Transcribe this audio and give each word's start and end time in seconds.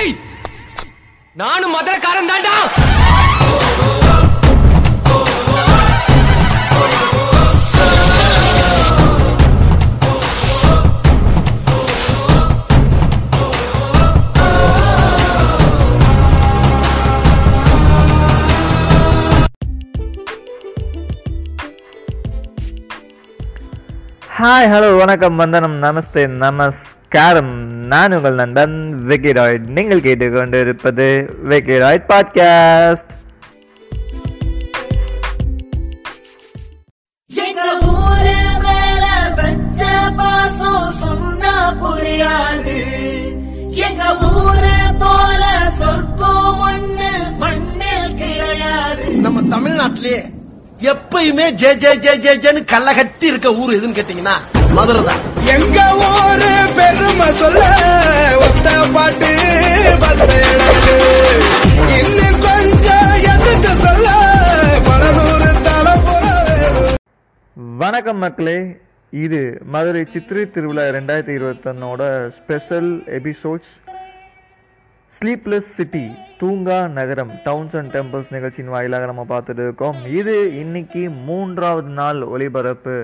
டேய் 0.00 0.14
நானும் 1.32 1.74
மதுரக்காரன் 1.74 2.30
தான்டா! 2.30 2.54
ஹாய் 24.38 24.68
ஹலோ 24.68 24.96
வணக்கம் 24.96 25.36
வந்தனம் 25.36 25.76
நமஸ்தே 25.82 26.26
நமஸ்காரம். 26.26 27.54
நான் 27.92 28.12
உங்கள் 28.12 28.34
நண்பன் 28.34 28.76
விக்கிராய்ட். 29.08 29.66
நீங்கள் 29.66 30.00
கேட்டுக்கொண்டிருப்பது 30.00 31.06
விக்கிராய்ட் 31.48 32.06
பாட்காஸ்ட் 32.08 33.12
எங்க 37.28 37.62
ஊரு 37.86 38.36
போல 44.98 45.42
ஒண்ணு 46.68 47.10
மண்ணில் 47.38 48.14
கிடையாது. 48.14 49.04
நம்ம 49.10 49.42
தமிழ்நாட்டிலேயே 49.56 50.20
எப்பயுமே 50.80 51.46
ஜே 51.60 51.70
ஜே 51.74 51.90
ஜே 51.96 52.12
ஜே 52.16 52.32
ஜேன்னு 52.42 52.60
கள்ள 52.64 52.88
கட்டி 52.94 53.26
இருக்க 53.26 53.48
ஊர் 53.54 53.74
எதுன்னு 53.76 53.96
கேட்டீங்கன்னா 53.96 54.36
மதுரை 54.76 55.00
தான். 55.02 55.22
எங்க 55.54 55.78
ஊரு 56.06 56.48
பெருமை 56.76 57.28
சொல்ல 57.40 57.62
ஒத்த 58.38 58.66
பாட்டு 58.94 59.30
இன்னும் 61.96 62.38
கொஞ்சம் 62.44 63.12
எடுத்து 63.32 63.72
சொல்ல 63.84 64.08
பலநூறு 64.88 65.50
தலைப்புற 65.68 66.24
வணக்கம் 67.78 68.22
மக்களே. 68.24 68.58
இது 69.12 69.40
மதுரை 69.66 70.02
சித்திரை 70.12 70.42
திருவிழா 70.54 70.82
ரெண்டாயிரத்தி 70.96 71.34
இருபத்தொன்னோட 71.38 72.02
special 72.36 72.90
episodes 73.16 73.72
sleepless 75.12 75.70
city 75.78 76.04
Thoonga 76.40 76.76
Nagaram 76.98 77.32
towns 77.46 77.74
and 77.78 77.90
temples 77.94 78.30
நிகழ்ச்சியின் 78.34 78.70
வாயிலாக 78.74 79.08
நம்ம 79.10 79.22
பார்த்துட்டு 79.32 79.62
இருக்கோம். 79.66 79.96
இது 80.18 80.34
இன்னைக்கு 80.60 81.02
மூன்றாவது 81.26 81.90
நாள் 81.98 82.20
ஒளிபரப்பு. 82.34 82.94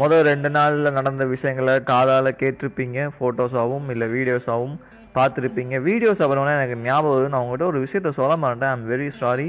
முதல் 0.00 0.24
ரெண்டு 0.28 0.48
நாளில் 0.56 0.94
நடந்த 0.98 1.24
விஷயங்களை 1.32 1.74
காதால் 1.90 2.38
கேட்டிருப்பீங்க 2.42 2.98
ஃபோட்டோஸாகவும் 3.16 3.90
இல்லை 3.94 4.08
வீடியோஸாகவும் 4.16 4.78
பார்த்துருப்பீங்க. 5.18 5.74
வீடியோஸ் 5.88 6.24
அப்புறம்னா 6.24 6.56
எனக்கு 6.60 6.78
ஞாபகம் 6.88 7.32
நான் 7.34 7.42
உங்கள்கிட்ட 7.44 7.70
ஒரு 7.72 7.84
விஷயத்த 7.84 8.14
சொல்ல 8.20 8.34
மாட்டேன். 8.44 8.72
ஐம் 8.74 8.88
வெரி 8.94 9.10
சாரி 9.20 9.48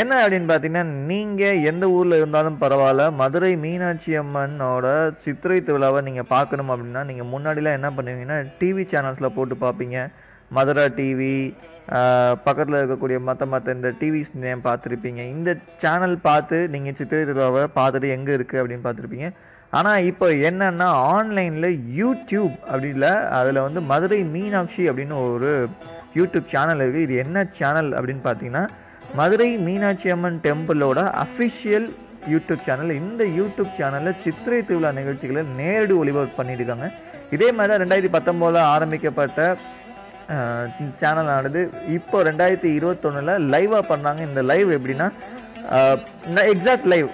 என்ன 0.00 0.12
அப்படின்னு 0.24 0.50
பார்த்தீங்கன்னா 0.50 0.88
நீங்கள் 1.12 1.62
எந்த 1.70 1.84
ஊரில் 1.96 2.20
இருந்தாலும் 2.20 2.60
பரவாயில்ல. 2.66 3.12
மதுரை 3.22 3.54
மீனாட்சி 3.64 4.12
அம்மனோட 4.20 4.86
சித்திரை 5.24 5.58
திருவிழாவை 5.66 6.00
நீங்கள் 6.10 6.32
பார்க்கணும் 6.36 6.72
அப்படின்னா 6.74 7.02
நீங்கள் 7.10 7.32
முன்னாடிலாம் 7.32 7.78
என்ன 7.80 7.90
பண்ணுவீங்கன்னா 7.98 8.38
டிவி 8.60 8.84
சேனல்ஸில் 8.92 9.36
போட்டு 9.38 9.56
பார்ப்பீங்க. 9.64 9.98
மதுரா 10.50 10.84
டிவி 10.98 11.34
பக்கத்தில் 12.46 12.78
இருக்கக்கூடிய 12.80 13.18
மற்ற 13.28 13.44
மற்ற 13.54 13.72
இந்த 13.78 13.88
டிவிஸ் 14.00 14.30
நேம் 14.44 14.62
பார்த்துருப்பீங்க. 14.68 15.22
இந்த 15.34 15.50
சேனல் 15.82 16.16
பார்த்து 16.28 16.58
நீங்கள் 16.74 16.96
சித்திரை 16.98 17.22
திருவிழாவை 17.24 17.64
பார்த்துட்டு 17.78 18.14
எங்கே 18.16 18.32
இருக்குது 18.36 18.60
அப்படின்னு 18.60 18.86
பார்த்துருப்பீங்க. 18.86 19.28
ஆனால் 19.78 20.06
இப்போ 20.10 20.26
என்னென்னா 20.48 20.88
ஆன்லைனில் 21.16 21.68
யூடியூப் 22.00 22.54
அப்படி 22.70 22.88
இல்லை 22.96 23.12
அதில் 23.38 23.64
வந்து 23.66 23.80
மதுரை 23.92 24.20
மீனாட்சி 24.34 24.82
அப்படின்னு 24.90 25.16
ஒரு 25.34 25.52
யூடியூப் 26.18 26.48
சேனல் 26.54 26.82
இருக்குது 26.84 27.06
இது 27.06 27.14
என்ன 27.24 27.44
சேனல் 27.60 27.90
அப்படின்னு 27.98 28.24
பார்த்தீங்கன்னா 28.28 28.64
மதுரை 29.20 29.48
மீனாட்சி 29.66 30.08
அம்மன் 30.14 30.40
டெம்பிளோட 30.46 31.00
அஃபிஷியல் 31.24 31.88
யூடியூப் 32.32 32.66
சேனல் 32.68 32.92
இந்த 33.00 33.22
யூடியூப் 33.38 33.72
சேனலில் 33.80 34.20
சித்திரை 34.24 34.60
திருவிழா 34.68 34.90
நிகழ்ச்சிகளை 35.00 35.42
நேரடி 35.60 35.94
ஒளிபரப்பு 36.02 36.38
பண்ணியிருக்காங்க 36.40 36.86
இதே 37.36 37.48
மாதிரி 37.56 37.70
தான் 37.72 37.82
ரெண்டாயிரத்தி 37.82 38.14
பத்தொம்போதில் 38.16 38.68
ஆரம்பிக்கப்பட்ட 38.74 39.40
சேனலானது 41.00 41.60
இப்போ 41.96 42.16
ரெண்டாயிரத்தி 42.28 42.70
இருபத்தொன்னில் 42.78 43.32
லைவாக 43.54 43.82
பண்ணாங்க. 43.92 44.20
இந்த 44.30 44.42
லைவ் 44.50 44.70
எப்படின்னா 44.76 45.08
எக்ஸாக்ட் 46.54 46.88
லைவ் 46.92 47.08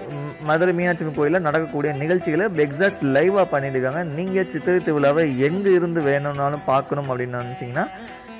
மதுரை 0.49 0.73
மீனாட்சி 0.79 1.11
கோயிலில் 1.17 1.47
நடக்கக்கூடிய 1.47 1.91
நிகழ்ச்சிகளை 2.03 2.47
எக்ஸாக்ட் 2.67 3.03
லைவாக 3.17 3.45
பண்ணியிருக்காங்க. 3.55 4.03
நீங்கள் 4.19 4.49
சித்திரை 4.53 4.79
திருவிழாவை 4.87 5.25
எங்கே 5.49 5.73
இருந்து 5.79 6.01
வேணும்னாலும் 6.09 6.65
பார்க்கணும் 6.71 7.11
அப்படின்னு 7.11 7.43
நினச்சிங்கன்னா 7.43 7.85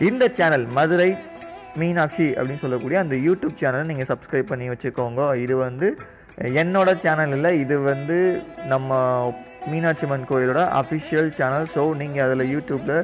இந்த 0.09 0.25
சேனல் 0.39 0.67
மதுரை 0.79 1.11
மீனாட்சி 1.81 2.27
அப்படின்னு 2.37 2.63
சொல்லக்கூடிய 2.65 2.99
அந்த 3.05 3.17
யூடியூப் 3.27 3.61
சேனலை 3.63 3.85
நீங்கள் 3.91 4.11
சப்ஸ்கிரைப் 4.13 4.51
பண்ணி 4.53 4.67
வச்சுக்கோங்க. 4.73 5.21
இது 5.45 5.55
வந்து 5.67 5.89
என்னோட 6.61 6.91
சேனல் 7.05 7.35
இல்லை 7.37 7.53
இது 7.65 7.77
வந்து 7.91 8.19
நம்ம 8.73 8.99
மீனாட்சி 9.71 10.05
அம்மன் 10.07 10.29
கோயிலோட 10.31 10.61
அஃபிஷியல் 10.81 11.29
சேனல் 11.39 11.67
ஸோ 11.75 11.83
நீங்கள் 12.03 12.25
அதில் 12.27 12.51
யூடியூப்பில் 12.55 13.01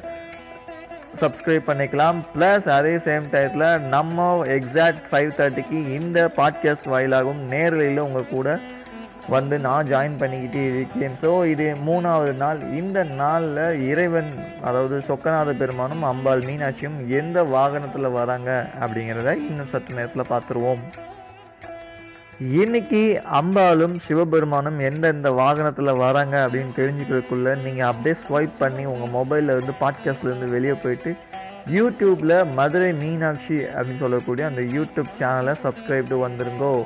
சப்ஸ்கிரைப் 1.22 1.68
பண்ணிக்கலாம். 1.68 2.18
ப்ளஸ் 2.34 2.66
அதே 2.78 2.94
சேம் 3.06 3.26
டயத்தில் 3.34 3.68
நம்ம 3.94 4.26
எக்ஸாக்ட் 4.56 5.04
ஃபைவ் 5.10 5.30
தேர்ட்டிக்கு 5.38 5.78
இந்த 5.98 6.18
பாட்காஸ்ட் 6.38 6.88
வாயிலாகவும் 6.94 7.42
நேரலையில் 7.54 8.04
உங்கள் 8.06 8.32
கூட 8.34 8.58
வந்து 9.34 9.56
நான் 9.66 9.88
ஜாயின் 9.92 10.18
பண்ணிக்கிட்டே 10.20 10.64
இருக்கேன். 10.72 11.16
ஸோ 11.22 11.30
இது 11.52 11.64
மூணாவது 11.88 12.34
நாள். 12.42 12.60
இந்த 12.80 12.98
நாளில் 13.22 13.80
இறைவன் 13.90 14.30
அதாவது 14.68 14.98
சொக்கநாத 15.08 15.54
பெருமானும் 15.62 16.06
அம்பாள் 16.10 16.46
மீனாட்சியும் 16.48 16.98
எந்த 17.20 17.44
வாகனத்தில் 17.56 18.14
வராங்க 18.18 18.50
அப்படிங்கிறத 18.84 19.34
இன்னும் 19.48 19.72
சற்று 19.74 19.98
நேரத்தில் 19.98 20.30
பார்த்துருவோம். 20.32 20.84
இன்னைக்கு 22.40 23.20
அம்பாலும் 23.32 23.94
சிவபெருமானும் 24.08 24.80
எந்தெந்த 24.80 25.30
வாகனத்தில் 25.30 25.98
வராங்க 25.98 26.46
அப்படின்னு 26.46 26.72
தெரிஞ்சுக்கிறதுக்குள்ள 26.76 27.62
நீங்கள் 27.62 27.86
அப்படியே 27.86 28.14
ஸ்வைப் 28.14 28.50
பண்ணி 28.58 28.84
உங்கள் 28.84 29.08
மொபைலில் 29.08 29.50
இருந்து 29.50 29.72
பாட்காஸ்ட்லேருந்து 29.80 30.48
வெளியே 30.48 30.72
போயிட்டு 30.72 31.14
யூடியூப்பில் 31.70 32.52
மதுரை 32.54 32.92
மீனாட்சி 32.92 33.54
அப்படின்னு 33.54 33.96
சொல்லக்கூடிய 33.96 34.46
அந்த 34.46 34.60
யூடியூப் 34.60 35.16
சேனலை 35.20 35.54
சப்ஸ்கிரைப்டு 35.62 36.18
வந்துருங்கோ. 36.26 36.84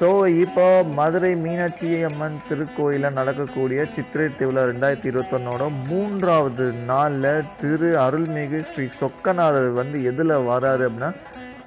ஸோ 0.00 0.26
இப்போ 0.40 0.82
மதுரை 0.82 1.34
மீனாட்சி 1.34 2.02
அம்மன் 2.04 2.42
திருக்கோயிலில் 2.48 3.12
நடக்கக்கூடிய 3.12 3.84
சித்திரை 3.84 4.30
திருவிழா 4.38 4.64
ரெண்டாயிரத்தி 4.64 5.10
இருபத்தொன்னோட 5.10 5.86
மூன்றாவது 5.88 6.72
நாளில் 6.72 7.44
திரு 7.60 7.96
அருள்மிகு 7.96 8.60
ஸ்ரீ 8.60 8.88
சொக்கநாதர் 9.00 9.72
வந்து 9.72 10.04
எதில் 10.04 10.28
வராரு 10.28 10.84
அப்படின்னா 10.84 11.10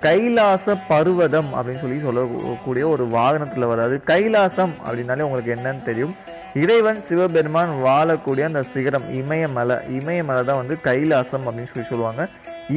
கைலாச 0.05 0.75
பருவதம் 0.91 1.49
அப்படின்னு 1.55 1.81
சொல்லி 1.81 1.97
சொல்லக்கூடிய 2.05 2.83
ஒரு 2.93 3.03
வாகனத்தில் 3.15 3.71
வராது. 3.71 3.95
கைலாசம் 4.11 4.73
அப்படின்னாலே 4.85 5.25
உங்களுக்கு 5.27 5.53
என்னன்னு 5.55 5.83
தெரியும். 5.89 6.13
இறைவன் 6.61 7.01
சிவபெருமான் 7.07 7.73
வாழக்கூடிய 7.87 8.43
அந்த 8.49 8.61
சிகரம் 8.71 9.05
இமயமலை 9.19 9.77
இமயமலை 9.97 10.41
தான் 10.49 10.61
வந்து 10.61 10.75
கைலாசம் 10.87 11.45
அப்படின்னு 11.47 11.71
சொல்லி 11.73 11.89
சொல்லுவாங்க. 11.91 12.23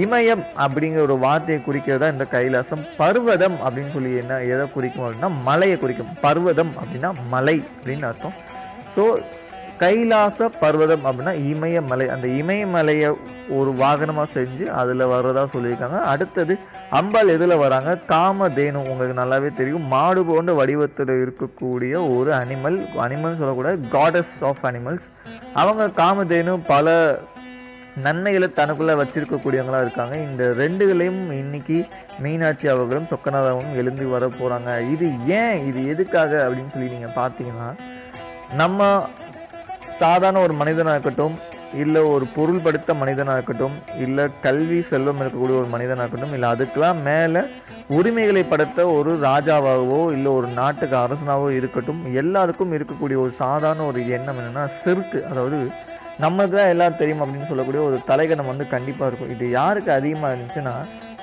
இமயம் 0.02 0.44
அப்படிங்கிற 0.64 1.00
ஒரு 1.08 1.16
வார்த்தையை 1.24 1.60
குறிக்கிறதா 1.68 2.12
இந்த 2.14 2.26
கைலாசம். 2.36 2.82
பர்வதம் 3.00 3.56
அப்படின்னு 3.64 3.94
சொல்லி 3.96 4.12
என்ன 4.22 4.41
எதை 4.52 4.66
குறிக்கும் 4.76 5.04
அப்படின்னா 5.06 5.30
மலையை 5.48 5.78
குறிக்கும். 5.84 6.12
பர்வதம் 6.26 6.74
அப்படின்னா 6.82 7.12
மலை 7.34 7.56
அப்படின்னு 7.76 8.08
அர்த்தம். 8.10 8.36
ஸோ 8.96 9.04
கைலாச 9.82 10.48
பர்வதம் 10.60 11.04
அப்படின்னா 11.08 11.32
இமயமலை. 11.52 12.06
அந்த 12.14 12.26
இமயமலையை 12.40 13.08
ஒரு 13.58 13.70
வாகனமாக 13.80 14.28
செஞ்சு 14.34 14.64
அதில் 14.80 15.10
வர்றதா 15.12 15.42
சொல்லியிருக்காங்க. 15.54 16.00
அடுத்தது 16.12 16.54
அம்பாள் 16.98 17.32
எதில் 17.34 17.62
வராங்க? 17.64 17.92
காமதேனு 18.12 18.82
உங்களுக்கு 18.90 19.20
நல்லாவே 19.22 19.50
தெரியும். 19.60 19.86
மாடு 19.94 20.24
போன்ற 20.24 20.52
வடிவத்தில் 20.60 21.14
இருக்கக்கூடிய 21.24 21.94
ஒரு 22.16 22.32
அனிமல் 22.40 22.78
அனிமல் 23.06 23.38
சொல்லக்கூடாது 23.40 23.78
காடஸ் 23.96 24.36
ஆஃப் 24.50 24.64
அனிமல்ஸ் 24.70 25.08
அவங்க 25.62 25.86
காமதேனு 26.02 26.54
பல 26.72 26.96
நன்மைகளை 28.04 28.48
தனக்குள்ளே 28.60 28.94
வச்சிருக்கக்கூடியவங்களா 29.00 29.80
இருக்காங்க. 29.80 30.14
இந்த 30.28 30.44
ரெண்டுகளையும் 30.62 31.20
இன்னைக்கு 31.42 31.77
மீனாட்சி 32.22 32.66
அவர்களும் 32.68 33.10
சொக்கநாதாவும் 33.12 33.74
எழுந்து 33.80 34.06
வர 34.15 34.27
போகிறாங்க 34.38 34.70
இது 34.94 35.09
ஏன்? 35.41 35.59
இது 35.66 35.80
எதுக்காக 35.94 36.32
அப்படின்னு 36.47 36.72
சொல்லி 36.77 36.94
நீங்கள் 36.94 37.18
பார்த்தீங்கன்னா 37.20 37.68
நம்ம 38.62 38.80
சாதாரண 40.00 40.38
ஒரு 40.46 40.54
மனிதனாக 40.60 40.94
இருக்கட்டும் 40.96 41.34
இல்லை 41.82 42.00
ஒரு 42.14 42.24
பொருள் 42.34 42.62
படுத்த 42.64 42.91
மனிதனாக 43.00 43.38
இருக்கட்டும் 43.38 43.76
இல்லை 44.04 44.24
கல்வி 44.44 44.78
செல்வம் 44.91 45.20
இருக்கக்கூடிய 45.22 45.56
ஒரு 45.60 45.68
மனிதனாக 45.72 46.04
இருக்கட்டும் 46.04 46.34
இல்லை 46.36 46.48
அதுக்கெலாம் 46.54 47.00
மேலே 47.08 47.41
உரிமைகளை 47.96 48.42
படுத்த 48.52 48.86
ஒரு 48.96 49.12
ராஜாவாகவோ 49.26 50.00
இல்லை 50.16 50.30
ஒரு 50.38 50.48
நாட்டுக்கு 50.60 50.96
அரசனாகவோ 51.02 51.48
இருக்கட்டும் 51.58 52.00
எல்லாருக்கும் 52.22 52.74
இருக்கக்கூடிய 52.76 53.18
ஒரு 53.24 53.32
சாதாரண 53.42 53.82
ஒரு 53.91 54.02
எண்ணம் 54.16 54.38
என்னென்னா 54.41 54.64
செருக்கு. 54.82 55.20
அதாவது 55.30 55.58
நமக்கு 56.24 56.54
தான் 56.56 56.72
எல்லாம் 56.72 56.98
தெரியும் 57.00 57.22
அப்படின்னு 57.24 57.50
சொல்லக்கூடிய 57.50 57.82
ஒரு 57.88 57.96
தலைக்கணம் 58.10 58.50
வந்து 58.50 58.64
கண்டிப்பாக 58.74 59.08
இருக்கும். 59.10 59.32
இது 59.36 59.44
யாருக்கு 59.58 59.91
அதிகமாக 59.98 60.32
இருந்துச்சுன்னா 60.34 60.74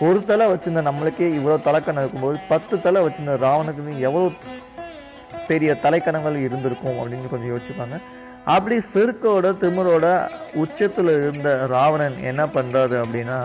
ஒரு 0.08 0.20
தலை 0.32 0.46
வச்சுருந்த 0.52 0.84
நம்மளுக்கே 0.90 1.30
இவ்வளோ 1.40 1.58
தலைக்கணம் 1.68 2.04
இருக்கும்போது 2.04 2.40
பத்து 2.54 2.76
தலை 2.88 3.02
வச்சுருந்த 3.06 3.36
ராவனுக்கு 3.48 4.04
எவ்வளோ 4.10 4.26
பெரிய 5.50 5.72
தலைக்கணங்கள் 5.86 6.44
இருந்திருக்கும் 6.48 7.00
அப்படின்னு 7.02 7.32
கொஞ்சம் 7.34 7.52
யோசிச்சுப்பாங்க 7.54 7.98
அப்படி 8.48 8.76
செருக்கோட 8.94 9.48
திமிரோட 9.58 10.08
உச்சத்தில் 10.56 11.12
இருந்த 11.18 11.50
ராவணன் 11.68 12.18
என்ன 12.24 12.44
பண்ணுறாரு 12.48 12.96
அப்படின்னா 13.02 13.40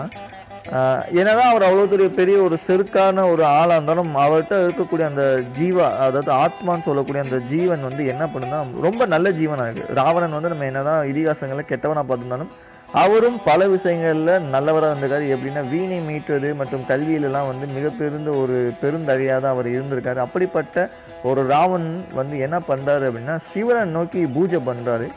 என்னதான் 1.17 1.49
அவர் 1.49 1.65
அவ்வளோ 1.67 1.83
பெரிய 1.87 2.07
பெரிய 2.11 2.37
ஒரு 2.41 2.55
செருக்கான 2.65 3.23
ஒரு 3.31 3.43
ஆளாக 3.49 3.75
இருந்தாலும் 3.77 4.09
அவர்கிட்ட 4.15 4.55
இருக்கக்கூடிய 4.63 5.05
அந்த 5.07 5.25
ஜீவா 5.59 5.87
அதாவது 5.97 6.31
ஆத்மான்னு 6.35 6.87
சொல்லக்கூடிய 6.87 7.21
அந்த 7.23 7.37
ஜீவன் 7.47 7.85
வந்து 7.87 8.03
என்ன 8.05 8.23
பண்ணுன்னா 8.25 8.59
ரொம்ப 8.81 9.05
நல்ல 9.05 9.31
ஜீவனாக 9.31 9.67
இருக்குது 9.67 9.95
ராவணன் 9.95 10.37
வந்து 10.39 10.49
நம்ம 10.49 10.65
என்னதான் 10.65 11.07
இதிகாசங்களில் 11.07 11.69
கெட்டவனாக 11.69 12.05
பார்த்துருந்தாலும் 12.05 12.51
அவரும் 12.89 13.43
பல 13.43 13.67
விஷயங்களில் 13.67 14.43
நல்லவராக 14.49 14.91
இருந்திருக்காரு 14.91 15.25
எப்படின்னா 15.27 15.69
வீணை 15.69 15.97
மீட்டுறது 15.99 16.53
மற்றும் 16.55 16.85
கல்வியிலலாம் 16.89 17.47
வந்து 17.47 17.67
மிகப்பெருந்த 17.67 18.31
ஒரு 18.31 18.73
பெருந்தகையாக 18.81 19.39
தான் 19.41 19.51
அவர் 19.51 19.67
இருந்திருக்காரு. 19.67 20.19
அப்படிப்பட்ட 20.19 20.89
ஒரு 21.23 21.47
ராவன் 21.47 22.05
வந்து 22.13 22.39
என்ன 22.39 22.59
பண்ணுறாரு 22.59 23.05
அப்படின்னா 23.07 23.37
சிவனை 23.53 23.83
நோக்கி 23.91 24.25
பூஜை 24.25 24.59
பண்ணுறாரு 24.59 25.07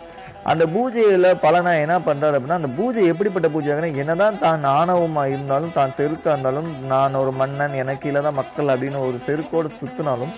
அந்த 0.43 0.67
பூஜையில் 0.67 1.38
பலனா 1.40 1.72
என்ன 1.81 2.00
பண்ணுறாரு 2.00 2.34
அப்படின்னா 2.37 2.55
அந்த 2.55 2.69
பூஜை 2.69 3.06
எப்படிப்பட்ட 3.06 3.49
பூஜைனா 3.49 3.90
என்னதான் 3.96 4.38
தான் 4.38 4.64
ஆணவமாக 4.64 5.28
இருந்தாலும் 5.28 5.72
தான் 5.72 5.90
செருக்காக 5.90 6.32
இருந்தாலும் 6.32 6.70
நான் 6.87 7.14
ஒரு 7.14 7.32
மன்னன் 7.32 7.72
எனக்கு 7.72 8.02
கீழே 8.02 8.20
தான் 8.20 8.34
மக்கள் 8.34 8.67
அப்படின்னு 8.67 8.99
ஒரு 8.99 9.19
செருக்கோடு 9.26 9.70
சுற்றினாலும் 9.81 10.32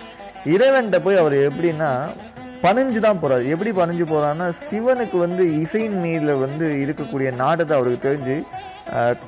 இறைவன்கிட்ட 0.45 0.99
போய் 0.99 1.15
அவர் 1.15 1.33
எப்படின்னா 1.33 1.91
பணிஞ்சு 2.63 2.99
தான் 3.05 3.21
போகிறார் 3.21 3.45
எப்படி 3.53 3.71
பணிஞ்சு 3.79 4.05
போகிறான்னா 4.11 4.47
சிவனுக்கு 4.67 5.17
வந்து 5.25 5.43
இசையின் 5.61 5.97
மீதில் 6.03 6.41
வந்து 6.43 6.65
இருக்கக்கூடிய 6.83 7.29
நாடத்தை 7.41 7.73
அவருக்கு 7.77 8.07
தெரிஞ்சு 8.07 8.37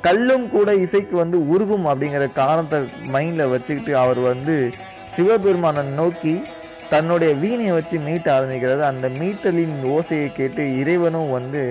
கல்லும் 0.06 0.46
கூட 0.56 0.70
இசைக்கு 0.86 1.16
வந்து 1.24 1.38
உருகும் 1.54 1.88
அப்படிங்கிற 1.92 2.26
காரணத்தை 2.42 2.80
மைண்டில் 3.16 3.52
வச்சுக்கிட்டு 3.54 3.94
அவர் 4.04 4.22
வந்து 4.32 4.56
சிவபெருமானை 5.16 5.84
நோக்கி 6.00 6.36
தன்னுடைய 6.90 7.32
வீணையை 7.44 7.74
வச்சு 7.76 7.96
மீட்ட 8.08 8.28
ஆரம்பிக்கிறது 8.38 8.82
அந்த 8.90 9.06
மீட்டலின் 9.20 9.78
ஓசையை 9.94 10.28
கேட்டு 10.34 10.64
இறைவனும் 10.81 11.31
வந்து 11.38 11.62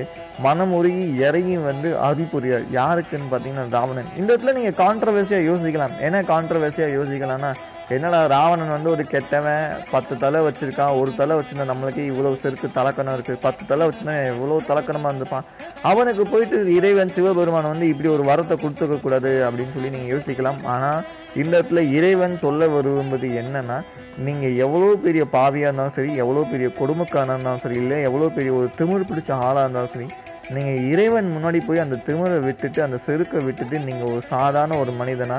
மனமுருகி 0.44 1.04
இறங்கி 1.26 1.56
வந்து 1.68 1.88
அருள் 2.06 2.32
புரியார் 2.32 2.64
யாருக்குன்னு 2.78 3.28
பார்த்தீங்கன்னா 3.32 3.66
ராவணன். 3.76 4.10
இந்த 4.20 4.28
இடத்துல 4.32 4.54
நீங்கள் 4.58 4.78
கான்ட்ரவர்சியாக 4.82 5.48
யோசிக்கலாம். 5.50 5.94
என்ன 6.06 6.22
கான்ட்ரவர்சியாக 6.32 6.96
யோசிக்கலாம்னா 6.98 7.52
என்னடா 7.90 8.26
ராவணன் 8.26 8.68
வந்து 8.68 8.90
ஒரு 8.90 9.06
கெட்டவன் 9.06 9.82
பத்து 9.90 10.18
தலை 10.18 10.40
வச்சுருக்கான் 10.40 10.98
ஒரு 11.00 11.14
தலை 11.16 11.36
வச்சுருந்தா 11.36 11.72
நம்மளுக்கு 11.72 12.02
இவ்வளோ 12.10 12.36
செருக்கு 12.36 12.68
தலக்கணம் 12.72 13.14
இருக்குது 13.16 13.38
பத்து 13.38 13.66
தலை 13.66 13.88
வச்சுனா 13.88 14.26
இவ்வளோ 14.26 14.60
தலக்கணமாக 14.68 15.16
இருந்துப்பான் 15.16 15.44
அவனுக்கு 15.82 16.22
போயிட்டு 16.22 16.74
இறைவன் 16.74 17.08
சிவபெருமான் 17.08 17.62
வந்து 17.62 17.88
இப்படி 17.88 18.08
ஒரு 18.08 18.22
வரத்தை 18.22 18.56
கொடுத்துக்கக்கூடாது 18.58 19.46
அப்படின்னு 19.46 19.72
சொல்லி 19.72 19.90
நீங்கள் 19.90 20.18
யோசிக்கலாம். 20.18 20.64
ஆனால் 20.64 21.04
இந்த 21.34 21.62
இடத்துல 21.62 21.90
இறைவன் 21.90 22.36
சொல்ல 22.36 22.66
விரும்புவது 22.66 23.28
என்னன்னா 23.28 23.82
நீங்கள் 24.18 24.54
எவ்வளோ 24.54 24.94
பெரிய 24.94 25.26
பாவியாக 25.32 25.68
இருந்தாலும் 25.68 25.92
சரி 25.92 26.14
எவ்வளோ 26.14 26.40
பெரிய 26.40 26.68
கொடுமைக்கான 26.80 27.32
இருந்தாலும் 27.32 27.60
சரி 27.60 27.74
இல்லை 27.74 28.02
எவ்வளோ 28.02 28.26
பெரிய 28.26 28.52
ஒரு 28.52 28.70
திமிர் 28.80 29.08
பிடிச்ச 29.10 29.30
ஆளாக 29.32 29.62
இருந்தாலும் 29.62 29.90
சரி 29.90 30.08
நீங்கள் 30.54 30.88
இறைவன் 30.92 31.28
முன்னாடி 31.36 31.60
போய் 31.66 31.78
அந்த 31.78 31.96
திமிரை 31.96 32.38
விட்டுட்டு 32.38 32.82
அந்த 32.82 32.96
செருக்கை 32.96 33.44
விட்டுட்டு 33.44 33.78
நீங்கள் 33.78 34.08
ஒரு 34.08 34.20
சாதாரண 34.20 34.78
ஒரு 34.78 34.92
மனிதனா 34.92 35.38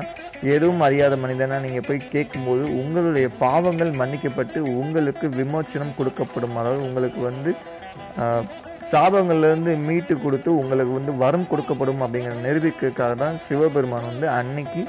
எதுவும் 0.53 0.83
அறியாத 0.87 1.15
மனிதனாக 1.15 1.63
நீங்கள் 1.65 1.87
போய் 1.87 2.09
கேட்கும்போது 2.13 2.63
உங்களுடைய 2.81 3.27
பாவங்கள் 3.43 3.91
மன்னிக்கப்பட்டு 4.01 4.59
உங்களுக்கு 4.75 5.27
விமோச்சனம் 5.39 5.97
கொடுக்கப்படும். 5.97 6.57
அதாவது 6.59 6.81
உங்களுக்கு 6.87 7.21
வந்து 7.21 7.53
சாபங்கள்லேருந்து 8.91 9.71
மீட்டு 9.87 10.15
கொடுத்து 10.15 10.49
உங்களுக்கு 10.61 10.93
வந்து 10.93 11.13
வரம் 11.23 11.49
கொடுக்கப்படும் 11.51 12.03
அப்படிங்கிற 12.05 12.35
நிரூபிக்கிறதுக்காக 12.47 13.15
தான் 13.15 13.41
சிவபெருமான் 13.47 14.09
வந்து 14.11 14.27
அன்னைக்கு 14.29 14.83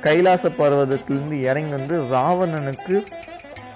கைலாச 0.00 0.48
பர்வதத்திலிருந்து 0.60 1.36
இறங்கி 1.40 1.74
வந்து 1.76 1.96
ராவணனுக்கு 2.14 2.96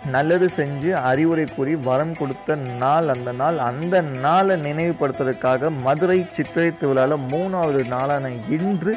நல்லது 0.07 0.47
செஞ்சு 0.57 0.91
அறிவுரை 1.11 1.45
கூறி 1.47 1.73
வரம் 1.89 2.17
கொடுத்த 2.19 2.57
நாள் 2.83 3.09
அந்த 3.09 3.33
நாள் 3.33 3.57
அந்த 3.59 4.03
நாளை 4.03 4.57
நினைவுபடுத்துறதுக்காக 4.67 5.71
மதுரை 5.87 6.19
சித்திரை 6.33 6.71
திருவிழாவில் 6.73 7.25
மூணாவது 7.33 7.83
நாளான 7.85 8.31
இன்று 8.57 8.93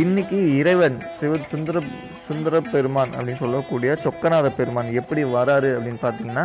இன்னைக்கு 0.00 0.38
இறைவன் 0.58 0.94
சிவ 1.16 1.38
சுந்தர 1.50 1.78
சுந்தர 2.26 2.60
பெருமான் 2.72 3.10
அப்படின்னு 3.16 3.40
சொல்லக்கூடிய 3.42 3.96
சொக்கநாத 4.04 4.50
பெருமான் 4.58 4.88
எப்படி 5.00 5.22
வராரு 5.34 5.70
அப்படின்னு 5.78 6.00
பார்த்தீங்கன்னா 6.04 6.44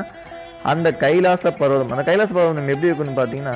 அந்த 0.71 0.88
கைலாச 1.03 1.51
பர்வதம் 1.59 1.94
அந்த 1.95 2.03
கைலாச 2.09 2.29
பர்வதம் 2.38 2.71
எப்படி 2.73 2.89
இருக்குன்னு 2.89 3.15
பார்த்தீங்கன்னா 3.19 3.55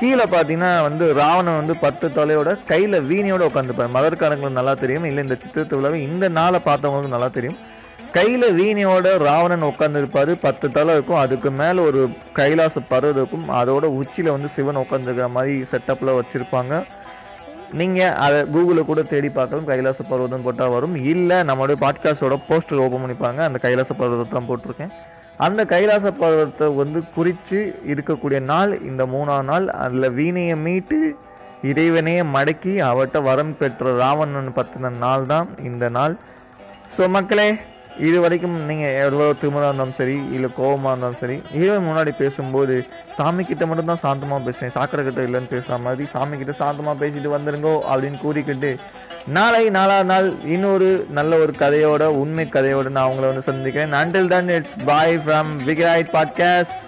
கீழே 0.00 0.26
பார்த்தீங்கன்னா 0.34 0.72
வந்து 0.88 1.04
ராவணன் 1.20 1.60
வந்து 1.60 1.74
பத்து 1.84 2.08
தலையோட 2.18 2.50
கையில் 2.72 2.98
வீணையோட 3.10 3.44
உட்காந்துப்பார் 3.50 3.94
மதர்காரங்களுக்கு 3.98 4.60
நல்லா 4.60 4.76
தெரியும் 4.84 5.08
இல்லை 5.10 5.24
இந்த 5.26 5.38
சித்திர 5.42 5.64
திருவிழாவை 5.70 6.00
இந்த 6.08 6.26
நாளை 6.40 6.60
பார்த்தவங்களுக்கு 6.68 7.14
நல்லா 7.16 7.30
தெரியும். 7.38 7.58
கையில் 8.16 8.48
வீணையோட 8.60 9.06
ராவணன் 9.28 9.70
உட்காந்துருப்பாரு 9.72 10.34
பத்து 10.46 10.66
தலை 10.76 10.94
இருக்கும். 10.96 11.22
அதுக்கு 11.24 11.50
மேலே 11.62 11.80
ஒரு 11.90 12.02
கைலாச 12.38 12.80
பர்வதம் 12.92 13.20
இருக்கும் 13.22 13.48
அதோட 13.60 13.84
உச்சியில் 14.00 14.36
வந்து 14.36 14.50
சிவன் 14.56 14.84
உட்காந்துருக்கிற 14.84 15.28
மாதிரி 15.36 15.56
செட்டப்பில் 15.72 16.18
வச்சுருப்பாங்க. 16.20 16.74
நீங்கள் 17.80 18.14
அதை 18.24 18.38
கூகுளில் 18.54 18.88
கூட 18.88 19.00
தேடி 19.12 19.28
பார்க்கலாம். 19.28 19.68
கைலாச 19.70 20.00
பர்வதம் 20.10 20.44
போட்டால் 20.46 20.72
வரும். 20.74 20.96
இல்லை 21.12 21.38
நம்மளுடைய 21.48 21.78
பாட்காஸ்டோட 21.84 22.36
போஸ்டர் 22.48 22.82
ஓப்பன் 22.84 23.04
பண்ணிப்பாங்க 23.04 23.40
அந்த 23.48 23.58
கைலாச 23.64 23.90
பர்வதத்தை 24.00 24.34
தான் 24.34 24.48
போட்டிருக்கேன். 24.50 24.92
அந்த 25.46 25.62
கைலாச 25.72 26.10
பர்வத்தை 26.20 26.66
வந்து 26.80 27.00
குறித்து 27.16 27.58
இருக்கக்கூடிய 27.92 28.38
நாள் 28.52 28.72
இந்த 28.90 29.02
மூணாம் 29.14 29.48
நாள் 29.50 29.66
அதில் 29.84 30.14
வீணையை 30.18 30.56
மீட்டு 30.66 30.98
இறைவனையே 31.70 32.22
மடக்கி 32.36 32.72
அவர்கிட்ட 32.90 33.18
வரம் 33.28 33.54
பெற்ற 33.60 33.92
ராவணன் 34.02 34.56
பற்றின 34.58 34.92
நாள் 35.04 35.26
தான் 35.26 35.48
இந்த 35.70 35.88
நாள். 35.88 36.14
ஸோ 36.96 37.08
மக்களே 37.16 37.48
இது 37.98 38.20
வரைக்கும் 38.20 38.56
நீங்கள் 38.68 38.96
எவ்வளோ 39.02 39.26
திருமணம் 39.40 39.68
இருந்தாலும் 39.68 39.96
சரி 39.98 40.16
இல்லை 40.36 40.48
கோபமாக 40.56 40.92
இருந்தாலும் 40.92 41.20
சரி 41.20 41.36
ஈவன் 41.60 41.86
முன்னாடி 41.86 42.12
பேசும்போது 42.22 42.74
சாமி 43.16 43.44
கிட்ட 43.44 43.66
மட்டும் 43.66 43.90
தான் 43.92 44.02
சாந்தமாக 44.04 44.46
பேசுகிறேன் 44.46 44.74
சாக்கடை 44.76 45.04
கிட்ட 45.04 45.20
இல்லைன்னு 45.28 45.52
பேசுகிற 45.54 45.78
மாதிரி 45.86 46.06
சாமி 46.14 46.36
கிட்ட 46.36 46.54
சாந்தமாக 46.62 47.00
பேசிட்டு 47.02 47.34
வந்துருங்கோ 47.36 47.74
அப்படின்னு 47.90 48.18
கூறிக்கிட்டு 48.24 48.72
நாளை 49.36 49.62
நாலாவது 49.76 50.08
நாள் 50.10 50.28
இன்னொரு 50.54 50.90
நல்ல 51.18 51.38
ஒரு 51.44 51.52
கதையோட 51.62 52.02
உண்மை 52.22 52.44
கதையோட 52.56 52.88
நான் 52.88 53.08
உங்களை 53.10 53.28
வந்து 53.30 53.48
சந்திக்கிறேன். 53.48 53.96
Until 54.00 54.28
then 54.28 54.48
it's 54.48 54.76
bye 54.90 55.16
from 55.24 55.50
விகராய்ட் 55.68 56.12
podcast 56.16 56.82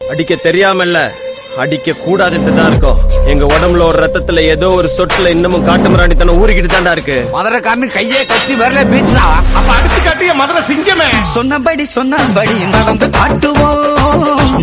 அடிக்க 0.00 0.34
தெரியாமல்ல. 0.42 1.29
அடிக்க 1.58 1.94
கூடாதுன்னு 2.04 2.52
தான் 2.56 2.66
இருக்கும். 2.66 2.98
எங்க 3.26 3.44
உடம்புல 3.44 3.84
ஒரு 3.84 3.98
ரத்தத்துல 4.04 4.42
ஏதோ 4.54 4.68
ஒரு 4.68 4.88
சொட்டுல 4.96 5.30
இன்னமும் 5.30 5.64
காட்டு 5.64 5.88
மிராண்டித்தனம் 5.88 6.38
ஊறிக்கிட்டு 6.42 6.70
தாண்டா 6.74 6.92
இருக்கு. 6.92 7.16
மதுரக்காரனு 7.34 7.86
கையே 7.96 8.20
கட்டி 8.32 8.54
வரல 8.54 8.82
பீட்சா 8.92 9.24
அப்ப 9.58 9.68
அடுத்து 9.78 10.00
கட்டிய 10.08 10.34
மதுரை 10.34 10.62
சிங்கமே. 10.70 11.08
சொன்னபடி 11.34 11.84
சொன்னபடி 11.96 12.56
நடந்து 12.76 13.10
காட்டுவோம். 13.10 13.86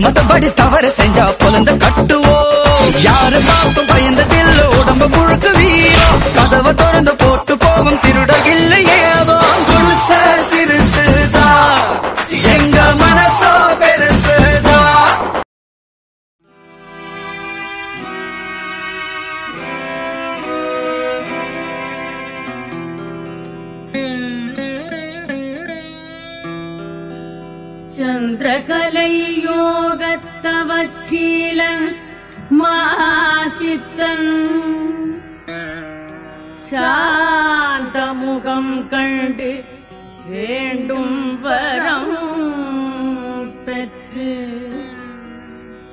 மத்தபடி 0.04 0.54
தவறு 0.54 0.92
செஞ்சா 1.00 1.26
பொலந்து 1.44 1.74
கட்டுவோம். 1.86 2.94
யாரு 3.08 3.40
பார்த்தும் 3.48 3.90
பயந்ததில்ல 3.92 4.62
உடம்பு 4.80 5.08
முழுக்க 5.16 5.48
வீரம். 5.60 6.22
கதவை 6.38 6.74
திறந்து 6.74 7.16
போட்டு 7.16 7.58
போவோம் 7.58 8.00
திருட 8.06 8.34
இல்லையே 8.54 8.96
குருச 9.30 9.37
வேண்டு 39.28 39.48
வேண்டும் 40.30 41.16
வரம் 41.44 42.14
பெற்று 43.66 44.36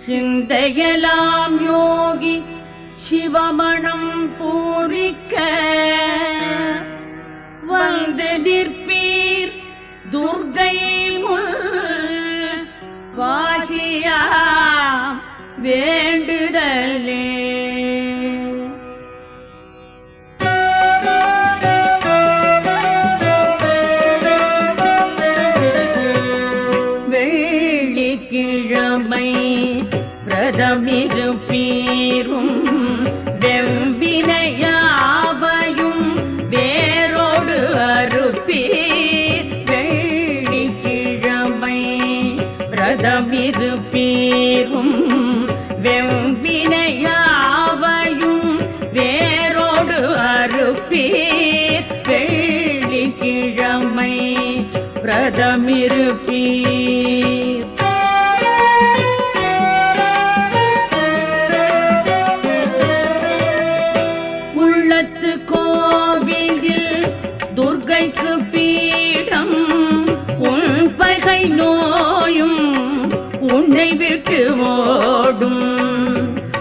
சிந்தையலாம் 0.04 1.56
யோகி 1.68 2.36
சிவமணம் 3.04 4.12
பூரிக்க 4.38 5.34
வந்து 7.72 8.30
நிற்பீர் 8.46 9.54
துர்கை 10.14 10.76
முல் 11.24 11.52
காசியா 13.18 14.20
வேண்டுதலே. 15.66 17.24
பிரதமிருப்பீரும் 30.76 31.53
உன்னை 74.04 74.58
ஓடும். 74.58 75.64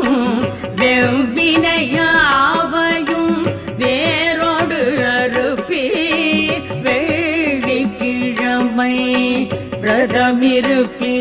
வெவ்வினையா 0.77 2.54
பிரதமிருப்பீ 9.84 11.16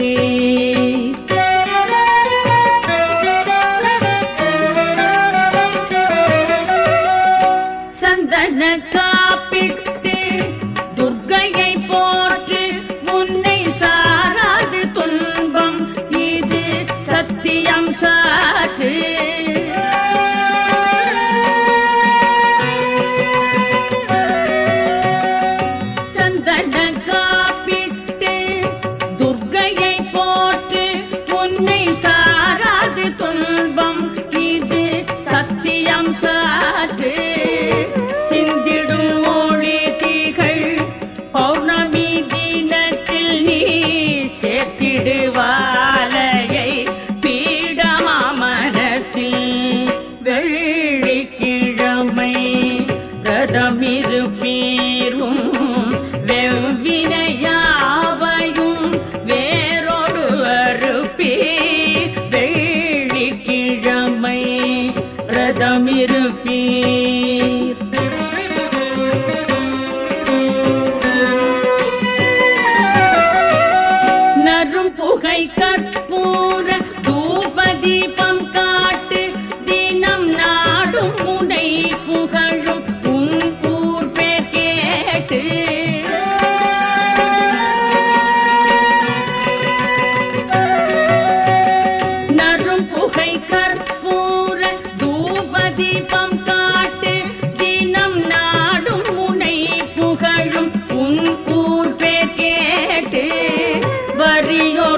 இருப்பீரும். 53.99 55.53
வெவ்வினையாவையும் 56.27 58.99
வேரோடு 59.25 60.43
அறுப்பீர். 60.43 62.29
வெள்ளிக்கிழமை 62.29 64.41
ரதமிருப்பீர். 65.27 66.91
நரும் 74.43 74.95
புகை 74.95 75.51
கற்பூர 75.55 76.67
தூபதீபம் 77.01 78.22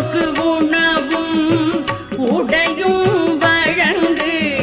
வறியோர்க்கு 0.05 0.39
உணவும் 0.39 1.85
உடையும் 2.17 3.37
வழங்கு. 3.37 4.53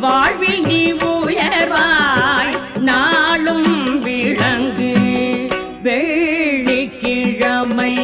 வாழ்வில் 0.00 0.66
நீ 0.66 0.92
உயர்வாய் 0.92 2.56
நாளும் 2.80 3.98
விளங்கு. 3.98 4.94
வெள்ளிக்கிழமை 5.82 7.96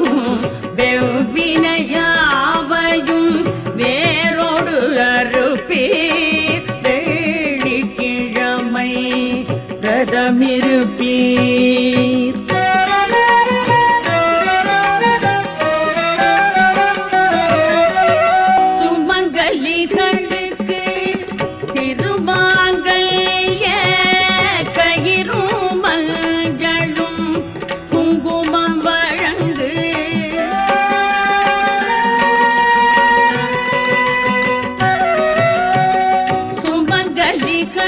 வெவ்வினையாவையும் 0.76 3.50
வேரோடு 3.76 5.02
அறுப்பீர். 5.12 6.82
வெள்ளிக்கிழமை 6.82 8.92
பிரதமிருப்பீர் 9.80 12.31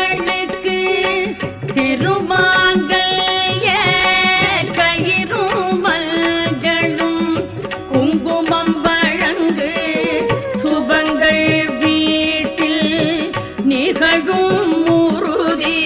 சுமங்கலிகளுக்கு 0.05 0.79
திருமாங்கல்ய 1.77 3.69
கயிறும் 4.79 5.81
மஞ்சளும் 5.85 7.39
குங்குமம் 7.93 8.81
வழங்கு 8.81 9.73
சுபங்கள் 10.63 11.77
வீட்டில் 11.79 13.33
நிகழும் 13.65 14.87
உறுதி. 14.87 15.83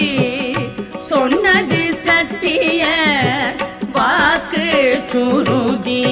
சொன்னது 0.99 1.93
சத்திய 2.05 2.83
வாக்கு 3.93 4.67
சுருதி. 5.05 6.05